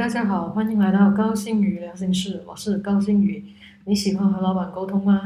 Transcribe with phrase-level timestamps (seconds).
[0.00, 3.44] 大家好，欢迎来到高星宇聊心事，我是高星宇。
[3.84, 5.20] 你喜欢和老板沟通吗？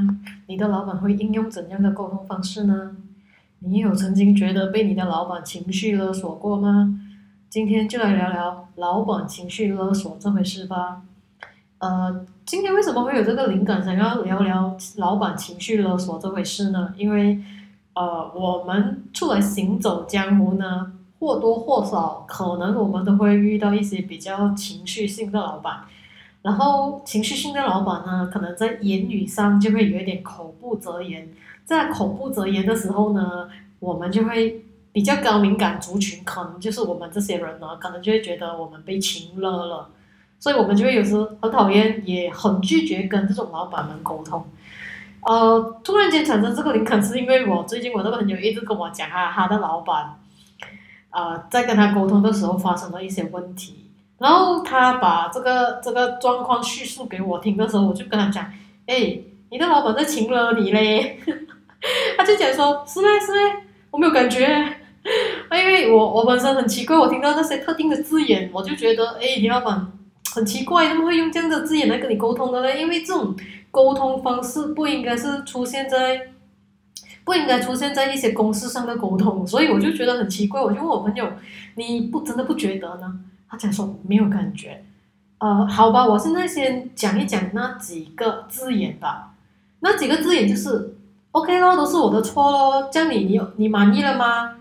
[0.49, 2.97] 你的老板会应用怎样的沟通方式呢？
[3.61, 6.99] 你有曾经觉得被你的老板情绪勒索过吗？
[7.49, 11.03] 今天就来聊聊老板情绪勒索这回事吧。
[11.79, 16.93] 呃，今天为什么会有这个灵感，想要聊聊老板情绪勒索这回事呢？
[16.97, 17.41] 因为
[17.95, 20.91] 呃，我们出来行走江湖呢。
[21.25, 25.81] 或多或少，可能我们都会遇到一些比较情绪性的老板，
[26.43, 31.27] 然后情绪性的老板呢，可能在言语上就会有一点口不择言，
[31.65, 33.49] 在口不择言的时候呢，
[33.81, 39.89] 我们就会比较高敏感族群，可能就是我们这些人呢，可能就会觉得我们被情勒了，
[40.39, 44.45] 所以我们就会有时很讨厌，也很拒绝跟这种老板们沟通。
[45.23, 50.17] 呃，突然间产生这个灵感，是因为我最近我那个朋友一直跟我讲啊，他的老板。
[51.15, 58.45] 啊，在跟他沟通的时候发生了一些问题，然后他把这个这个状况叙述给我听的时候，我就跟他讲，
[58.87, 59.17] 哎，
[59.49, 61.21] 你的老板在请了你嘞，
[62.19, 63.55] 他就讲说，是嘞是嘞，
[63.93, 64.45] 我没有感觉，
[65.53, 69.87] 因为我我本身很奇怪，我听到那些特定的字眼，我就觉得，哎，你老板
[70.35, 72.81] 很奇怪，怎么会用这样的字眼来跟你沟通的嘞？
[72.81, 73.37] 因为这种
[73.71, 76.34] 沟通方式不应该是出现在。
[77.25, 80.61] 不应该出现在一些公事上的沟通，所以我就觉得很奇怪。
[80.61, 81.27] 我就问我朋友
[81.77, 84.85] ：“你不真的不觉得呢？”他讲说没有感觉。
[85.39, 89.33] 呃，好吧，我现在先讲一讲那几个字眼吧。
[89.81, 90.97] 那几个字眼就是
[91.33, 94.57] “OK 咯，都是我的错咯。”这样你你你满意了吗？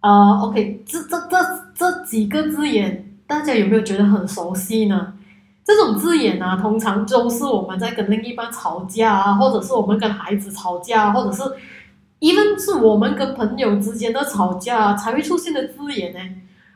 [0.00, 1.36] 啊，OK，这这这
[1.74, 5.14] 这几个字眼，大家有没有觉得很熟悉呢？
[5.64, 11.42] 这种字眼啊，通常都是我们在跟另一半吵架啊，或者是我们跟孩子吵架，或者是。
[12.20, 16.18] 一份是我们跟朋友之间的吵架才会出现的字眼呢，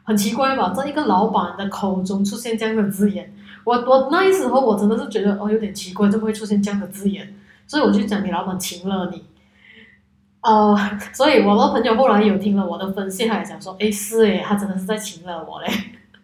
[0.04, 0.72] 很奇怪吧？
[0.72, 7.34] 在一个老板的口中出现这样的字眼，我我那时候我真的是觉得哦有点奇怪，怎么会出现这样的字眼？
[7.66, 9.24] 所以我就讲你老板请了你，
[10.42, 10.78] 哦，
[11.12, 15.68] 所以我的朋友后来有听了我的分析，他也讲说，哎是哎，他真的是在请了我嘞，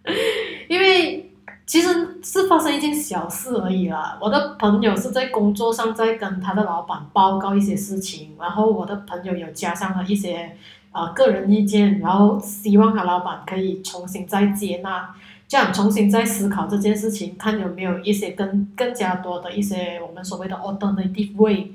[0.69, 1.28] 因为。
[1.69, 4.19] 其实是发生一件小事而已啦。
[4.23, 10.57] 我的朋友是在工作上在跟他的老板报告一些事情，然后我的朋友有加上了一些
[10.93, 15.15] 啊个人意见，然后希望他老板可以重新再接纳，
[15.47, 21.71] 这样重新再思考这件事情，看有没有一些更更加多的一些我们所谓的 alternative way，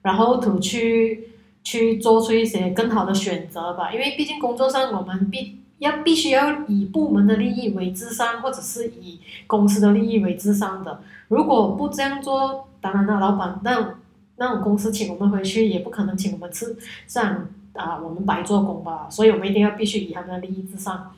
[0.00, 1.28] 然后 to 去
[1.62, 3.92] 去做出一些更好的选择吧。
[3.92, 5.60] 因为毕竟工作上我们必。
[5.84, 11.00] 要必须要以部门的利益为至上，或者是以公司的利益为至上的。
[11.28, 13.94] 如果不这样做，当然了，老板那
[14.36, 16.74] 那种公司请我们回去，也不可能请我们吃
[17.06, 19.06] 这样啊，我们白做工吧。
[19.10, 21.12] 所以我们一定要必须以他们的利益至上。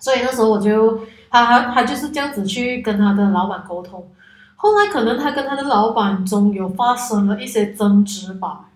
[0.00, 1.00] 所以那时候我就
[1.30, 4.08] 他他他就是这样子去跟他的老板沟通。
[4.56, 8.70] 后来可能他跟他的老板中有发生了一些争执吧，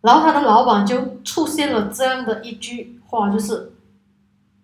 [0.00, 3.71] 然后他的老板就出现了这样的一句话，就是。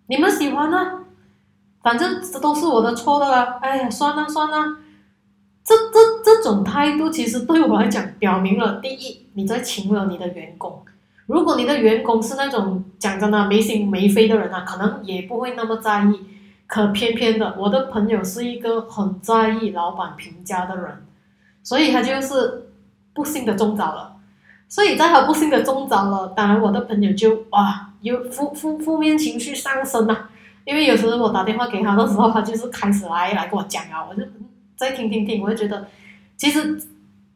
[0.09, 1.05] 你们喜欢呢？
[1.83, 3.59] 反正这都是我的错的啦。
[3.61, 4.77] 哎呀，算了算了，
[5.63, 10.83] 这这这种态度其实对我来讲，表明了第一，你在请了你的员工。
[11.27, 16.19] 如果你的员工是那种讲真的没心没肺的人啊，可能也不会那么在意。
[16.65, 21.05] 可偏偏的，我的朋友是一个很在意老板评价的人，
[21.61, 22.71] 所以他就是
[23.13, 24.15] 不幸的中招了。
[24.69, 27.87] 所以在他不幸的中招了，当然我的朋友就哇。
[28.01, 30.15] 有负负负面情绪上升呐，
[30.63, 34.23] 因为有时候我打电话给他的时候，他就是开始来来跟我讲啊，我就
[34.77, 35.85] 再听听听，我就觉得
[36.37, 36.79] 其实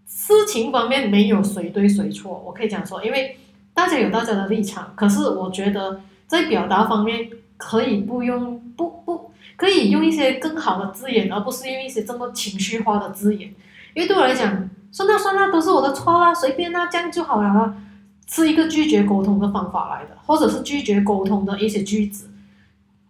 [0.07, 3.38] 事情方面没有谁对谁错，我可以讲说，因为
[3.73, 13.53] 大家有大家的立场，可是我觉得在表达方面可以不用不不可以用一些更好的字眼，而不是用一些这么情绪化的字眼，
[13.95, 17.75] 因为对我来讲，算了算了，都是我的错啦，随便啦，这样就好了啦。
[18.29, 22.29] 是一个拒绝沟通的方法来的，或者是拒绝沟通的一些句子。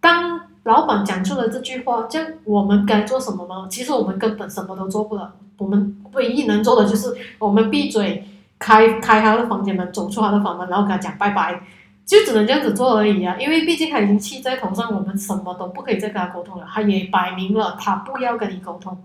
[0.00, 3.66] 当老板讲出了这句话，这样我们该做什么吗？
[3.70, 8.26] 其实我们根本什么都做不了，我们唯一能做的就是我们闭嘴，
[8.58, 11.62] 开开他的房间门，走出他的房门，然后跟他讲拜拜，
[12.06, 13.36] 就只能这样子做而已啊！
[13.38, 16.66] 因为毕竟他已经气在头上，我们什么都不可以再跟他沟通了。
[16.68, 18.98] 他也摆明了他不要跟你沟通，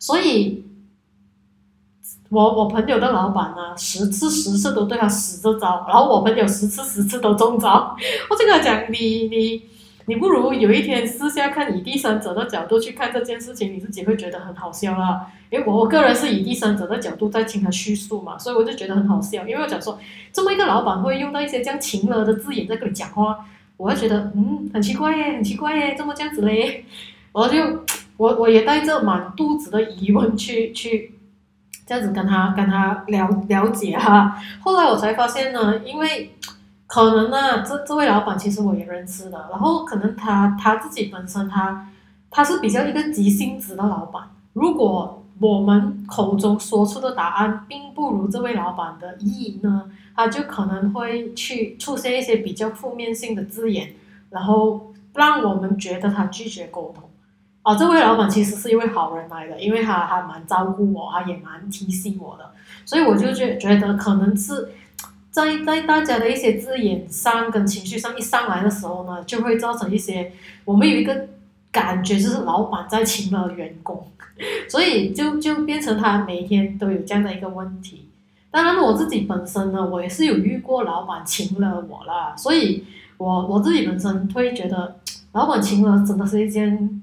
[0.00, 0.64] 所以。
[2.30, 7.96] 我我朋友的老板呢，十次十次都对他使这招，然后我朋友十次十次都中招。
[8.28, 9.62] 我就跟他讲，你你
[10.06, 15.26] 你不如有一天私下看，以第三者的角度去看这件事情，你自己会觉得很好笑啦。
[15.50, 19.46] 因为我我个人是以第三者的角度在听他叙述嘛，所以我就觉得很好笑。
[19.48, 19.98] 因为我讲说，
[20.30, 23.38] 这么一个老板会用到一些这样情了的字眼在跟你讲话，
[23.78, 26.84] 我会觉得嗯很奇怪耶，很奇怪耶，怎么这样子嘞？
[27.32, 27.56] 我就
[28.18, 31.14] 我我也带着满肚子的疑问去去
[31.88, 34.38] 这样子跟他跟他了了解哈。
[34.60, 36.36] 后来我才发现呢，因为
[36.86, 41.88] 可能呢，这这位老板其实我也认识的，然后可能他他自己本身他
[42.30, 53.94] 他是比较一个急性子的老板，如果我们口中说出的答案并不如这位老板的意呢，他就可能会去出现一些比较负面性的字眼，
[54.28, 57.07] 然后让我们觉得他拒绝沟通。
[57.68, 62.50] 啊，这位老板其实是一位好人来的，因为他还蛮照顾我，他也蛮提醒我的，
[62.86, 64.70] 所以我就觉觉得可能是
[65.30, 70.32] 在在大家的一些字眼上跟情绪上一上来的时候呢，就会造成一些
[70.64, 71.28] 我们有一个
[71.70, 74.06] 感觉就是老板在请了员工。
[74.68, 78.08] 所以就就变成他每天都有这样的一个问题。
[78.52, 82.84] 当然，我自己本身呢，我也是有遇过老板请了我啦，所以
[83.16, 84.94] 我我自己本身会觉得，
[85.32, 87.02] 老板请了真的是一件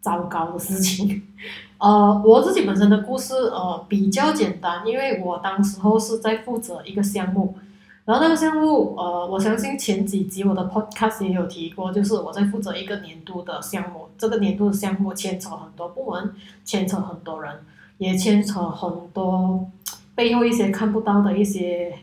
[0.00, 1.22] 糟糕的事情。
[1.78, 7.56] 呃，我自己本身的故事呃比较简单，因为我当时候是在负责一个项目。
[8.04, 14.08] 然后那个项目，呃，我相信前几集我的 podcast 也有提过，就是我在负责一个年度的项目。
[14.18, 17.54] 这个年度的项目牵扯很多部门，牵扯很多人，
[17.98, 19.70] 也牵扯很多
[20.14, 21.94] 背后一些看不到的一些，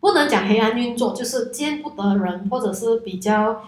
[0.00, 3.62] 不能讲黑暗运作，就是见不得人或者是比较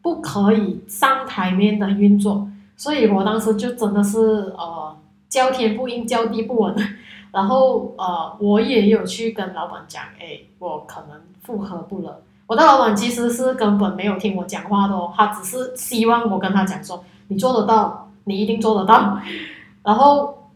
[0.00, 2.48] 不可以上台面的运作。
[2.76, 4.18] 所以我当时就真的是
[4.56, 4.96] 呃，
[5.28, 6.74] 叫天不应，叫地不稳。
[7.32, 12.20] 然后呃，我也有去跟老板讲，哎，我可能负荷不了。
[12.46, 19.18] 我的老板其实是根本没有听我讲话的哦，他只是希望我跟他讲说，你做得到，你一定做得到。
[19.82, 20.50] 然后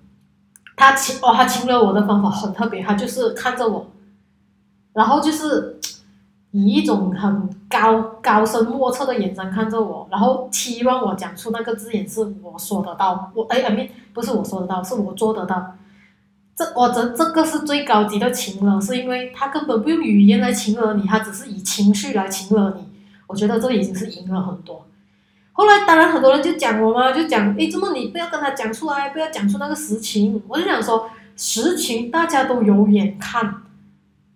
[0.76, 3.86] 他请哦，他请了我的方法很特别，他就是看着我，
[4.92, 5.79] 然后就是
[6.52, 15.76] 以一种很高高深莫测的眼神看着我，然后期望我讲出那个字眼是我说得到，我哎哎，不是我说得到，是我做得到。
[16.56, 22.88] 这我这这个是最高级的情了，是因为他根本不用语言来情了你，他只是以情绪来情了你。
[23.26, 24.84] 我觉得这已经是赢了很多。
[25.52, 30.42] 后来当然很多人就讲我嘛，就讲诶，怎么你不要跟他讲出来，不要讲出那个实情。
[30.48, 33.54] 我就想说，实情大家都有眼看，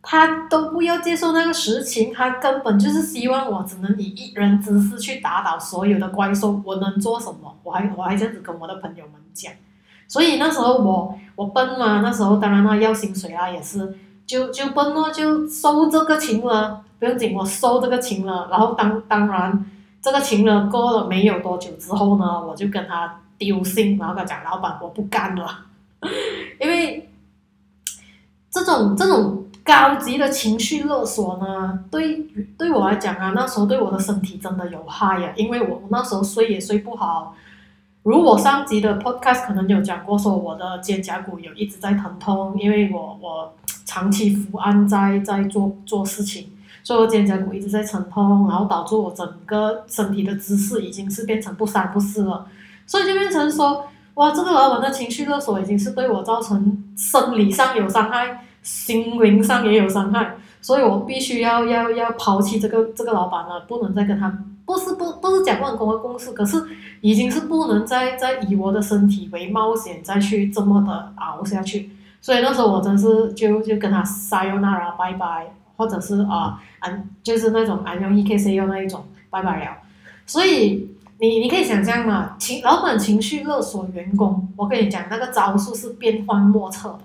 [0.04, 6.60] 他都不要接受那个实情，他根本就是希望我只能以一人之势去打倒所有的怪兽。
[6.64, 7.56] 我能做什么？
[7.62, 9.50] 我还我还这样子跟我的朋友们讲。
[10.06, 13.96] 所以那时候我我笨嘛，那时候当然啦要薪水啊，也是
[14.26, 18.48] 就就笨了，就收这个情了，不用紧，我收这个情了。
[18.50, 19.64] 然后当当然
[20.02, 25.64] 这个情了过了没有多久之后呢，我就跟他丢信，然后跟他讲老板我不干了，
[26.60, 27.08] 因为
[28.50, 32.19] 这种这种高级的情绪勒索呢，对
[32.58, 37.34] 对我来讲啊，那时候对我的身体真的有害呀，因为我那时候睡也睡不好。
[38.02, 43.55] 如我上集的 podcast 可能有讲过，说我的肩胛骨有一直在疼痛，因为我我
[43.87, 46.49] 长期伏案在在做做事情，
[46.82, 52.46] 所以我肩胛骨一直在疼痛，然后导致我整个身体的姿势已经是变成不三不四了，
[52.87, 64.36] 所以就变成说，哇，这个老板的情绪勒索已经是对我造成生理上有伤害，心灵上也有伤害，所以我必须要要要抛弃这个这个老板了，不能再跟他。
[64.67, 66.56] 不是不不是讲万工的公司，可是
[67.03, 71.91] 已经是不能再再以我的身体为冒险，再去这么的熬下去。
[72.22, 79.77] 所以那时候我真是就就跟他 sayonara 拜拜，或者是啊安就是那种安用 E K C U 那一种拜拜了。
[80.24, 80.88] 所以
[81.19, 87.00] 你你可以想象嘛，情老板情绪勒索员工，我跟你讲那个招数是变幻莫测的。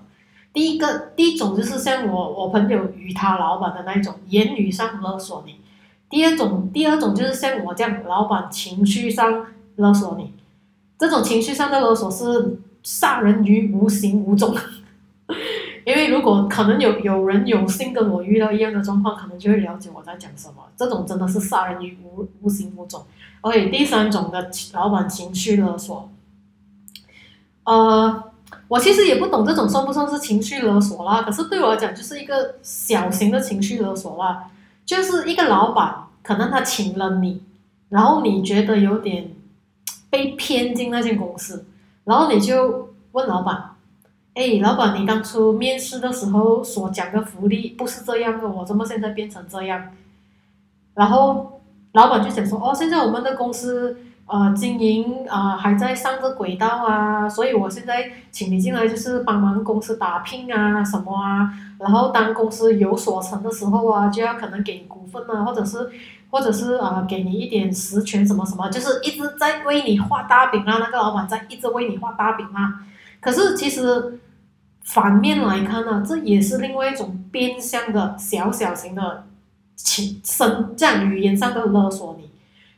[0.51, 5.55] 第一个第一种就是像我我朋友与他老板的那一种言语上勒索你。
[6.09, 10.33] 第二种，第二种就是像我这样，老板情绪上勒索你，
[10.97, 14.55] 这种情绪上的勒索是杀人于无形无踪。
[15.85, 20.63] 因为如果可能有有人有幸跟我遇到一样的状况，可能就会了解我在讲什么。
[20.75, 23.03] 这种真的是杀人于无无形无踪。
[23.41, 26.09] OK，第三种的老板情绪勒索，
[27.63, 28.28] 呃，
[28.67, 34.49] 我其实也不懂这种算不算是情绪勒索啦，可是对我来讲就是一个小型的情绪勒索啦。
[34.85, 37.43] 就是一个老板，可能他请了你，
[37.89, 39.31] 然后你觉得有点
[40.09, 41.67] 被骗进那间公司，
[42.05, 43.75] 然后你就问老板
[44.33, 49.91] ：“哎，老板，你当初面试的时候所讲的福利不是这样的，我怎么现在变成这样？”
[50.95, 53.95] 然后老板就想说：“哦，现在我们的公司
[54.29, 65.89] 呃经营啊、还在上着轨道啊，所以我现在请你进来就是帮忙公司打拼啊什么啊，然后当公司有所成的时候啊，就要可能给股份啊，或者是
[66.29, 72.85] 或者是啊、给你一点实权什么什么，就是一直在为你画大饼啊，那个老板在一直为你画大饼啊。
[73.19, 74.19] 可是其实
[74.83, 79.25] 反面来看呢、这也是另外一种变相的小小型的
[79.75, 82.29] 情声这样语言上的勒索你。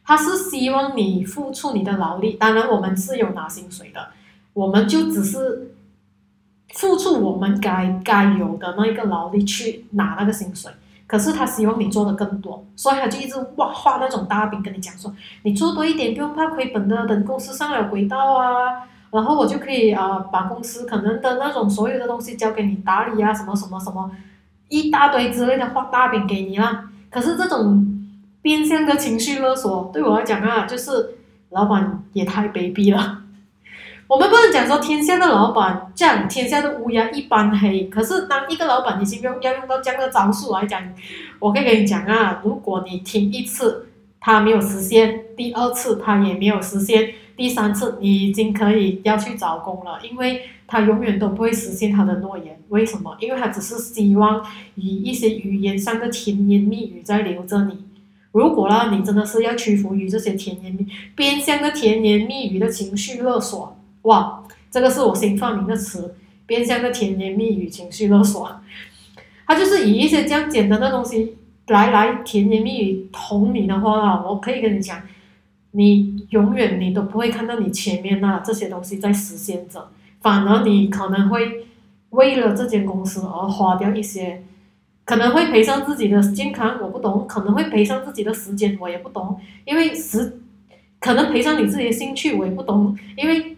[0.06, 4.10] 他是希望你付出你的劳力，当然我们是有拿薪水的，
[4.54, 5.74] 我们就只是
[6.74, 10.72] 付出我们该该有的那一个劳力去拿那个薪水。
[11.08, 24.10] 可是他希望你做的更多，所以他就一直画画那种大饼跟你讲说，你做多一点，不用怕亏本的，等公司上了轨道啊，然后我就可以啊、呃把公司可能的那种所有的东西交给你打理啊，什么什么什么，
[24.70, 26.90] 一大堆之类的画大饼给你啦。
[27.10, 27.91] 可是这种
[28.42, 31.16] 变相的情绪勒索，对我来讲啊，就是
[31.50, 33.20] 老板也太卑鄙了。
[34.08, 37.86] 我们不能讲说天下的老板这样，天下的乌鸦一般黑。
[37.86, 40.82] 可是当一个老板已经用要用到这样的招数来讲，
[41.40, 43.88] 我可以跟你讲啊，如果你听一次
[44.20, 52.60] 他没有实现，第二次他也没有实现，第三次你已经可以要去找工了，因为他永远都不会实现他的诺言。
[52.68, 53.16] 为什么？
[53.20, 54.46] 因为他只是希望
[54.76, 57.86] 以一些语言上的甜言蜜语在留着你。
[58.32, 68.50] 如果啦，你真的是要屈服于这些甜言蜜变相的甜言蜜语的情绪勒索，哇，这个是我新发明的词，变相的甜言蜜语情绪勒索。
[69.46, 71.36] 他就是以一些这样简单的东西
[71.68, 75.02] 来来甜言蜜语哄你的话啊，我可以跟你讲，
[75.72, 79.90] 你永远你都不会看到你前面那这些东西在实现着，
[80.22, 81.66] 反而你可能会
[82.12, 84.44] 为了这间公司而花掉一些。
[85.12, 89.38] 可能会赔上自己的健康，我不懂；可能会赔上自己的时间，我也不懂。
[89.66, 90.40] 因为时，
[91.02, 92.98] 可能赔上你自己的兴趣，我也不懂。
[93.18, 93.58] 因为，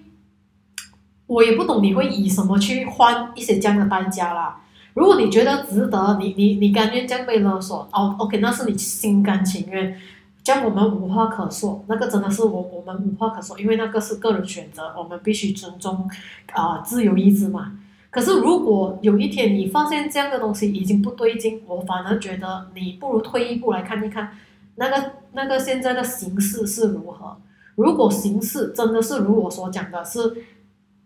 [1.27, 4.63] 我也不懂你会以什么去换一些这样的代价啦。
[4.95, 9.95] 如果你觉得值得，你你你甘愿这样被勒索，哦，OK，那是你心甘情愿。
[10.43, 16.09] 这样我们无话可说，那个真的是我我们无话可说，因为那个是个人选择，我们必须尊重
[16.51, 17.73] 啊、自由意志嘛。
[18.13, 24.37] 可是，如果有一天你发现这样的东西已经不对劲，我反而觉得你不如退一步来看一看，
[24.75, 27.35] 那个那个现在的形势是如何。
[27.73, 30.43] 如果形势真的是如我所讲的，是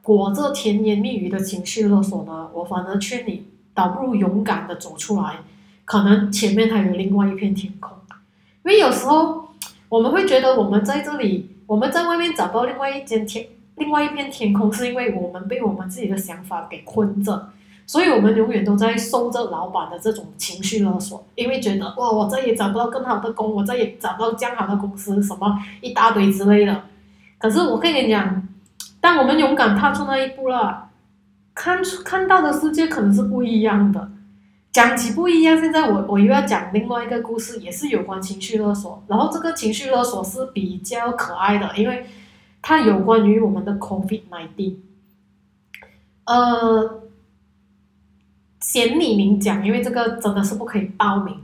[0.02, 5.38] 裹着甜言蜜语的情绪勒索呢，我反而劝你，倒不如勇敢的走出来，
[5.86, 7.98] 可能前面还有另外一片天空。
[8.66, 9.48] 因为有时候
[9.88, 13.48] 我们会觉得我们在这里，我们在外面找到另外一间天。
[13.77, 17.50] 另外一片天空，是因为我们被我们自己的想法给困着，
[17.86, 26.84] 所以我们永远都在受着老板的这种情绪勒索，因为觉得哇，我再也找不到更好的工，我再也找不到这样好的公司，什么一大堆之类的。
[27.38, 28.48] 可是我跟你讲，
[29.00, 30.89] 当我们勇敢踏出那一步了，
[31.53, 34.10] 看出看到的世界可能是不一样的。
[34.72, 42.07] 讲起不一样，现在我我又要讲另外一个故事，也是有关情绪勒索，然后这个情绪勒索是比较可爱的，因为。
[42.62, 44.76] 它有关于我们的 COVID-19，
[46.26, 47.02] 呃，
[48.60, 51.38] 先匿名讲，因为这个真的是不可以报名，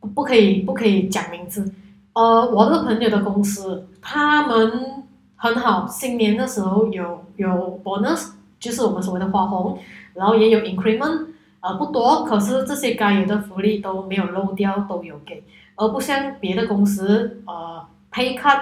[0.00, 1.72] 不不可以不可以讲名字。
[2.14, 5.04] 呃，我的朋友的公司，他们
[5.36, 9.78] 很好，新年的时候有有 bonus，就是我们所谓的花红，
[10.14, 11.26] 然后也有 increment，
[11.60, 15.44] 呃不多，可是这些该有的福利都没有漏掉，都有给，
[15.76, 18.60] 而不像别的公司，呃，pay cut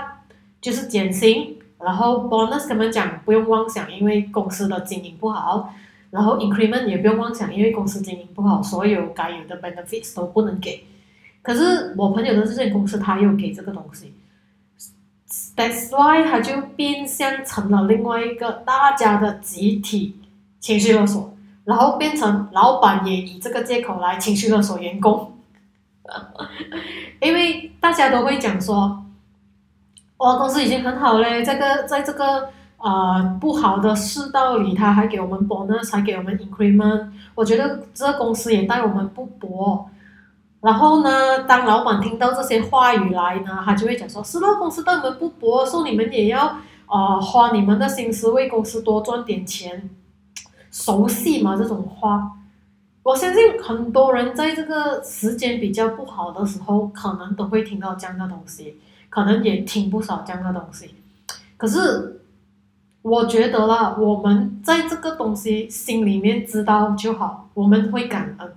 [0.61, 1.54] 就是减薪。
[1.85, 5.73] 然后 bonus 他们讲不用妄想，因为公司的经营不好。
[6.11, 10.85] 然后 increment 也不用妄想，因为公司经营不好，所有该有的 benefits 都不能给。
[11.43, 14.15] 可是我朋友的这间公司，他又给这个东西
[15.57, 20.17] ，that's why 他就变相成了另外一个大家的集体
[20.61, 25.37] 情绪勒索，然后变成老板也以这个借口来情绪勒索员工，
[27.21, 29.04] 因为大家都会讲说。
[30.25, 39.87] 哇，公司已经很好嘞，这个在这个呃不好的世道里，他还给我们 bonus，还给我们 increment，我觉得这个公司也待我们不薄。
[40.63, 49.91] 然后呢，当老板听到这些话语来呢，他就会讲说：是那，公司待我们不薄，说你们也要呃花你们的心思为公司多赚点钱，
[50.71, 51.55] 熟悉吗？
[51.55, 52.31] 这种话，
[53.03, 58.81] 我相信很多人在这个时间比较不好的时候，可能都会听到这样的东西。
[59.15, 60.93] 可能也听不少这样的东西，
[61.57, 62.21] 可是
[63.01, 68.53] 我觉得啦，我们在这个东西心里面知道就好，我们会感恩。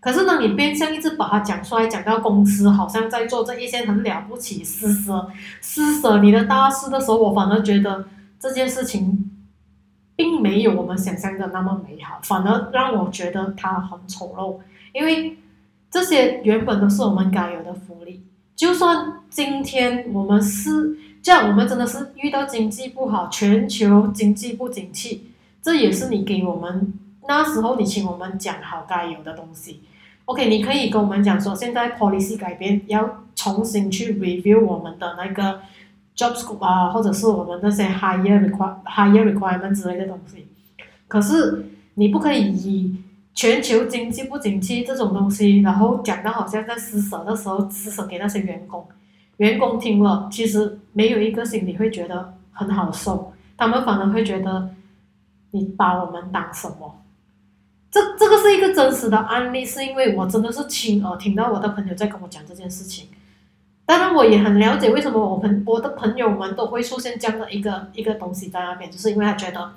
[0.00, 8.04] 可是当你变相一直把它讲出来，讲到公司好像在做这一些很了不起施舍、施舍你的大事的时候，我反而觉得
[8.40, 9.30] 这件事情
[10.16, 14.58] 并没有我们想象的那么美好，反而让我觉得它很丑陋。
[14.92, 15.38] 因为
[15.88, 18.24] 这些原本都是我们该有的福利，
[18.60, 25.30] 就算今天我们是这样，我们真的是遇到经济不好，全球经济不景气，
[25.62, 26.92] 这也是你给我们
[27.26, 29.80] 那时候你请我们讲好该有的东西。
[30.26, 35.62] OK，你可以跟我们讲说，现在 policy 改变，要重新去 review 我们的那个
[36.14, 40.46] job scope 啊，或者是我们那些 higher require higher requirement 之类的东西。
[41.08, 41.64] 可是
[41.94, 42.94] 你不可以以
[43.40, 48.86] 全球经济不景气这种东西，然后讲到好像在施舍的时候施舍给那些员工，
[49.38, 54.68] 员工听了其实没有一个心里会觉得很好受，他们反而会觉得
[55.52, 57.02] 你把我们当什么？
[57.90, 63.08] 这这个是一个真实的案例，是因为我真的是亲耳听到我的朋友在跟我讲这件事情。
[63.86, 69.72] 当然，我也很了解为什么我朋我的朋友们都会出现这样的一个一个东西在那边，就是因为他觉得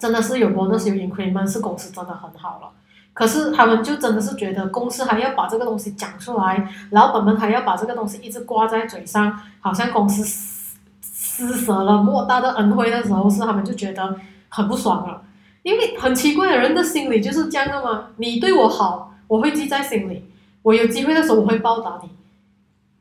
[0.00, 2.70] 真的是有 bonus 有 increment 是公司真的很好了。
[3.12, 14.16] 可是他们就真的是觉得公司还要把这个东西讲出来，老板们还要把这个东西一直挂在嘴上，好像公司施施舍了莫大的恩惠的时候，是他们就觉得
[14.48, 15.22] 很不爽了。
[15.62, 18.06] 因为很奇怪的，人的心理就是这样的嘛。
[18.16, 20.24] 你对我好，我会记在心里。
[20.62, 22.08] 我有机会的时候，我会报答你，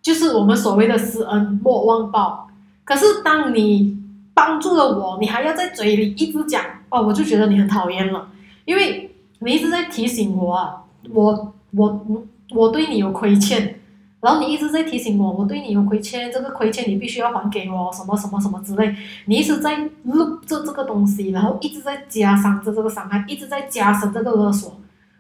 [0.01, 2.50] 就是我们所谓的施恩莫忘报。
[2.84, 3.99] 可是当你
[4.39, 8.29] 帮助了我，你还要在嘴里一直讲哦，我就觉得你很讨厌了。
[8.63, 13.75] 因为你一直在提醒我啊，我我我我对你有亏欠。
[14.22, 18.93] 然后你一直在提醒我，我对你有亏欠，这个亏欠你必须要还给我，什么什么什么之类。
[19.25, 24.77] 你一直在录着这个东西，然后一直在加伤着这个伤害，一直在加深这个勒索，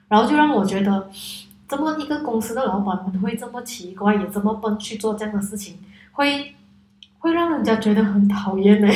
[0.09, 1.09] 然后就让我觉得，
[1.65, 5.77] 这么一个公司的老板会这么奇怪，也这么笨去做这样的事情，
[6.11, 6.53] 会
[7.19, 8.87] 会让人家觉得很讨厌呢。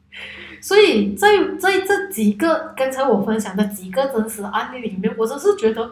[0.62, 5.90] 所以在在这几个刚才我分享的几个真实案例里面，我真是觉得。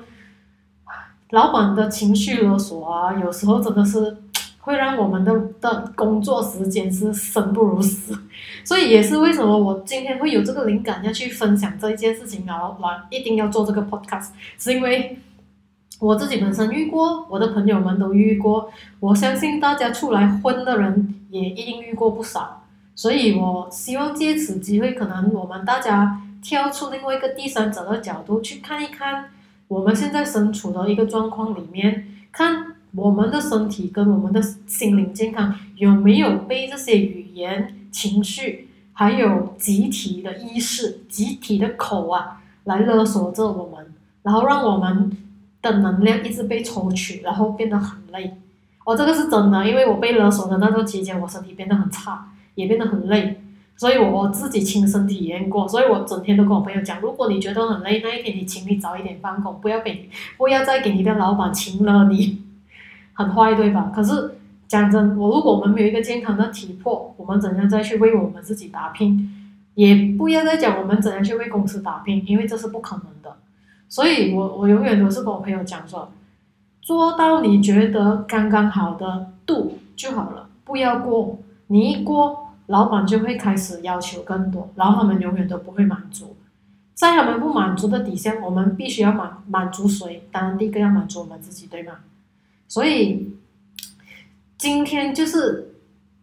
[1.33, 4.17] 老板的情绪勒索啊，有时候真的是
[4.59, 8.19] 会让我们的的工作时间是生不如死，
[8.65, 15.21] 所以也是为什么我今天会有这个灵感要去分享这一件事情，然后来一定要做这个 podcast，是因为
[16.01, 29.27] 我自己本身遇过，我的朋友们都遇过，我相信大家出来混的人也一定遇过不少，所以我希望借此机会，可能我们大家跳出另外一个第三者的角度去看一看。
[29.69, 45.17] 我们现在身处的一个状况里面，看我们的身体跟我们的心灵健康有没有被这些语言、情绪，还有集体的意识、集体的口啊，来勒索着我们，然后让我们
[45.63, 48.37] 的能量一直被抽取，然后变得很累。
[48.85, 53.41] 哦，这个是真的，因为我被勒索的那段期间，我身体变得很差，也变得很累。
[53.77, 62.43] 所以我自己亲身体验过，所以我整天都跟我朋友讲，如果你觉得很累，那一天你请你早一点放工，不要给，不要再给你的老板请了你，
[63.15, 63.91] 很坏对吧？
[63.95, 64.35] 可是
[64.69, 69.31] 讲真，我如果我们没有一个健康的体魄，我们怎样再去为我们自己打拼？
[69.75, 73.37] 也不要再讲我们怎样去为公司打拼，因为这是不可能的。
[73.91, 76.11] 所以我我永远都是跟我朋友讲说，
[76.81, 82.47] 做到你觉得刚刚好的度就好了，不要过，你一过。
[82.71, 86.37] 老板就会开始要求更多，然后他们永远都不会满足，
[86.95, 90.23] 在他们不满足的底下，我们必须要满满足谁？
[90.31, 91.95] 当然第一个要满足我们自己，对吗？
[92.69, 93.35] 所以
[94.57, 95.70] 今天就是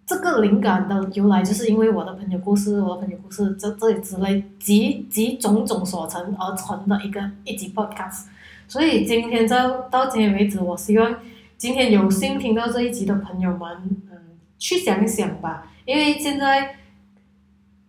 [0.07, 8.27] 这个灵感的由来，就是因为我的朋友故事，我的朋友故事这这之类集集种种所成而成的一个一集 podcast。
[8.69, 11.13] 所以今天到到今天为止，我希望
[11.57, 13.69] 今天有幸听到这一集的朋友们，
[14.09, 14.17] 嗯，
[14.57, 15.73] 去想一想吧。
[15.83, 16.77] 因为现在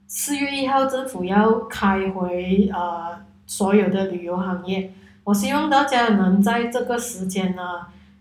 [0.09, 7.63] 四月一号政府要开回呃所有的旅游行业，我希望大家能在这个时间呢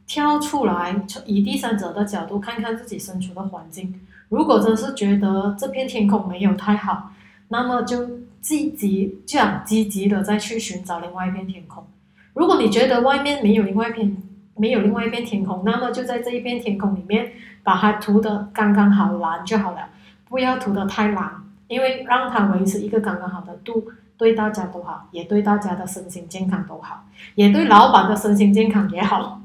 [0.08, 3.93] 跳出来，以第三者的角度看看自己身处的环境。
[4.30, 7.12] 如果真是觉得这片天空没有太好，
[7.50, 8.10] 那么就
[8.41, 11.86] 积极这样积极的再去寻找另外一片天空。
[12.34, 14.17] 如果你觉得外面没有另外一片
[14.56, 17.32] 没有另外一片天空，那么就在这一片天空里面。
[17.67, 19.89] 把它涂的刚刚好蓝就好了，
[20.30, 21.30] 不要涂的太蓝，
[21.67, 27.04] 因为让它维持一个刚刚好的度，对大家都好，也对大家的身心健康都好，
[27.36, 29.41] 也对老板的身心健康也好。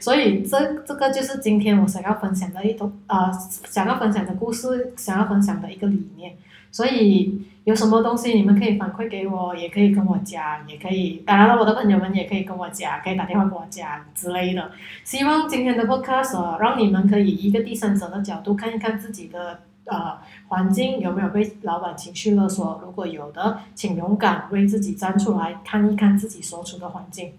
[0.00, 3.30] 所以这这个就是今天我想要分享的一种呃，
[3.68, 6.34] 想要分享的故事，想要分享的一个理念。
[6.70, 14.70] 所以有什么东西你们可以反馈给我，也可以跟我讲，也可以，当然了，我的朋友们也可以跟我讲，可以打电话跟我讲之类的。
[15.02, 20.18] 希望今天的 podcast 让你们可以一个第三者的角度看一看自己的呃
[20.48, 27.32] 环境有没有被老板情绪勒索，如果有的，请勇敢为自己站出来，看一看自己所处的环境，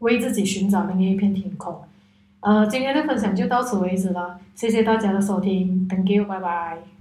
[0.00, 1.82] 为自己寻找另一片天空。
[2.40, 6.93] 呃，今天的分享就到此为止了，谢谢大家的收听，Thank you，拜拜。